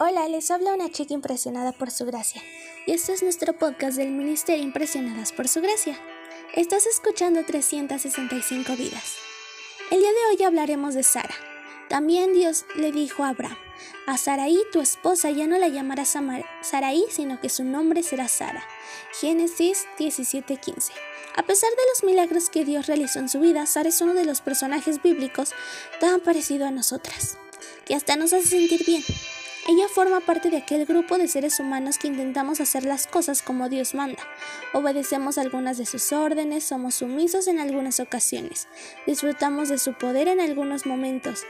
[0.00, 2.40] Hola, les habla una chica impresionada por su gracia.
[2.86, 5.98] Y este es nuestro podcast del Ministerio Impresionadas por su gracia.
[6.54, 9.16] Estás escuchando 365 vidas.
[9.90, 11.34] El día de hoy hablaremos de Sara.
[11.88, 13.58] También Dios le dijo a Abraham,
[14.06, 16.16] a Saraí tu esposa ya no la llamarás
[16.62, 18.62] Saraí, sino que su nombre será Sara.
[19.20, 20.92] Génesis 17:15.
[21.34, 24.24] A pesar de los milagros que Dios realizó en su vida, Sara es uno de
[24.24, 25.54] los personajes bíblicos
[25.98, 27.36] tan parecido a nosotras,
[27.84, 29.02] que hasta nos hace sentir bien.
[29.68, 33.68] Ella forma parte de aquel grupo de seres humanos que intentamos hacer las cosas como
[33.68, 34.22] Dios manda.
[34.72, 38.66] Obedecemos algunas de sus órdenes, somos sumisos en algunas ocasiones,
[39.06, 41.44] disfrutamos de su poder en algunos momentos,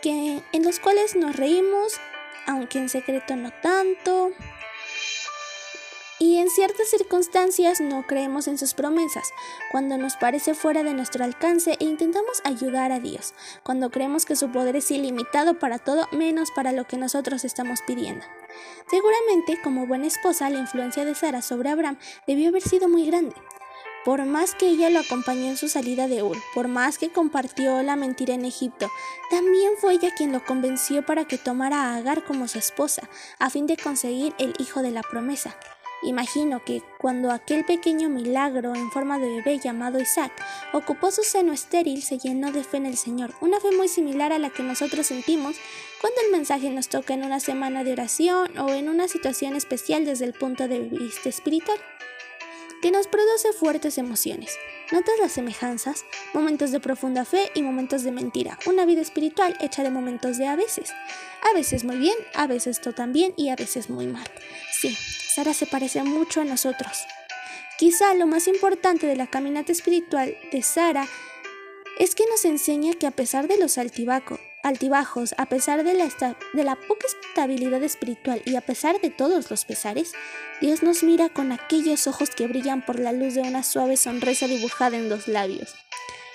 [0.00, 2.00] que, en los cuales nos reímos,
[2.46, 4.32] aunque en secreto no tanto,
[6.24, 9.34] y en ciertas circunstancias no creemos en sus promesas,
[9.70, 14.34] cuando nos parece fuera de nuestro alcance e intentamos ayudar a Dios, cuando creemos que
[14.34, 18.24] su poder es ilimitado para todo menos para lo que nosotros estamos pidiendo.
[18.88, 23.34] Seguramente, como buena esposa, la influencia de Sara sobre Abraham debió haber sido muy grande.
[24.06, 27.82] Por más que ella lo acompañó en su salida de Ur, por más que compartió
[27.82, 28.90] la mentira en Egipto,
[29.28, 33.50] también fue ella quien lo convenció para que tomara a Agar como su esposa, a
[33.50, 35.54] fin de conseguir el hijo de la promesa.
[36.04, 40.32] Imagino que cuando aquel pequeño milagro en forma de bebé llamado Isaac
[40.74, 44.30] ocupó su seno estéril, se llenó de fe en el Señor, una fe muy similar
[44.32, 45.56] a la que nosotros sentimos
[46.02, 50.04] cuando el mensaje nos toca en una semana de oración o en una situación especial
[50.04, 51.78] desde el punto de vista espiritual,
[52.82, 54.58] que nos produce fuertes emociones.
[54.92, 56.04] ¿Notas las semejanzas?
[56.34, 58.58] Momentos de profunda fe y momentos de mentira.
[58.66, 60.92] Una vida espiritual hecha de momentos de a veces.
[61.50, 64.28] A veces muy bien, a veces todo tan bien y a veces muy mal.
[64.72, 67.04] Sí, Sara se parece mucho a nosotros.
[67.78, 71.06] Quizá lo más importante de la caminata espiritual de Sara
[71.98, 76.64] es que nos enseña que a pesar de los altibajos, a pesar de la, de
[76.64, 80.12] la poca estabilidad espiritual y a pesar de todos los pesares,
[80.60, 84.46] Dios nos mira con aquellos ojos que brillan por la luz de una suave sonrisa
[84.46, 85.74] dibujada en los labios,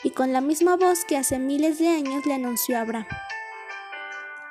[0.04, 3.08] y con la misma voz que hace miles de años le anunció a Abraham.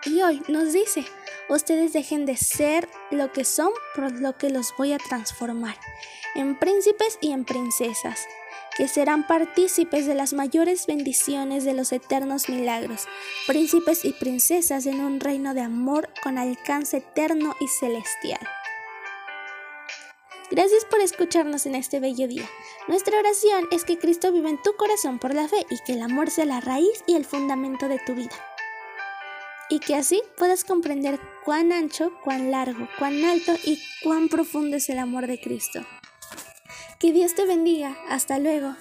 [0.04, 1.04] Y hoy nos dice,
[1.48, 5.76] Ustedes dejen de ser lo que son por lo que los voy a transformar
[6.34, 8.26] en príncipes y en princesas,
[8.78, 13.08] que serán partícipes de las mayores bendiciones de los eternos milagros,
[13.48, 18.40] príncipes y princesas en un reino de amor con alcance eterno y celestial.
[20.52, 22.48] Gracias por escucharnos en este bello día.
[22.86, 26.02] Nuestra oración es que Cristo viva en tu corazón por la fe y que el
[26.02, 28.36] amor sea la raíz y el fundamento de tu vida
[29.68, 34.88] y que así puedas comprender cuán ancho, cuán largo, cuán alto y cuán profundo es
[34.88, 35.84] el amor de Cristo.
[36.98, 37.96] Que Dios te bendiga.
[38.08, 38.74] Hasta luego.